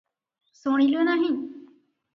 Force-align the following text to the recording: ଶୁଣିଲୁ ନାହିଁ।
ଶୁଣିଲୁ 0.63 1.05
ନାହିଁ। 1.11 1.31